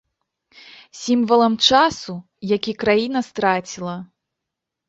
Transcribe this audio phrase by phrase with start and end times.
[1.01, 2.13] Сімвалам часу,
[2.55, 3.95] які краіна страціла.